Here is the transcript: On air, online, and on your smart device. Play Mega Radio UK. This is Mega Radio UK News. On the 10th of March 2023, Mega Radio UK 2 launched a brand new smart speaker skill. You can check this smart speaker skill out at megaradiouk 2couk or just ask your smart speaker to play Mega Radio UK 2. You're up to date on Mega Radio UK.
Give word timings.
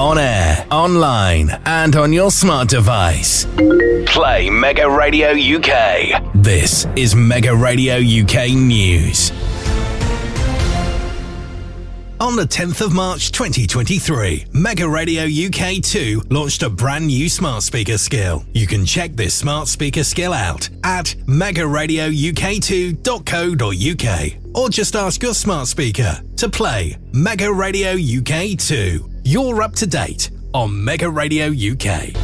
On 0.00 0.16
air, 0.16 0.66
online, 0.70 1.50
and 1.66 1.94
on 1.94 2.10
your 2.10 2.30
smart 2.30 2.70
device. 2.70 3.44
Play 4.06 4.48
Mega 4.48 4.88
Radio 4.88 5.32
UK. 5.32 6.22
This 6.34 6.86
is 6.96 7.14
Mega 7.14 7.54
Radio 7.54 7.96
UK 7.96 8.52
News. 8.54 9.30
On 12.18 12.34
the 12.34 12.44
10th 12.46 12.80
of 12.80 12.94
March 12.94 13.30
2023, 13.32 14.46
Mega 14.54 14.88
Radio 14.88 15.24
UK 15.24 15.82
2 15.82 16.22
launched 16.30 16.62
a 16.62 16.70
brand 16.70 17.08
new 17.08 17.28
smart 17.28 17.62
speaker 17.62 17.98
skill. 17.98 18.42
You 18.54 18.66
can 18.66 18.86
check 18.86 19.12
this 19.16 19.34
smart 19.34 19.68
speaker 19.68 20.02
skill 20.02 20.32
out 20.32 20.70
at 20.82 21.14
megaradiouk 21.26 23.02
2couk 23.02 24.56
or 24.56 24.70
just 24.70 24.96
ask 24.96 25.22
your 25.22 25.34
smart 25.34 25.68
speaker 25.68 26.22
to 26.38 26.48
play 26.48 26.96
Mega 27.12 27.52
Radio 27.52 27.92
UK 27.96 28.56
2. 28.58 29.09
You're 29.24 29.62
up 29.62 29.74
to 29.76 29.86
date 29.86 30.30
on 30.54 30.82
Mega 30.84 31.08
Radio 31.08 31.48
UK. 31.50 32.19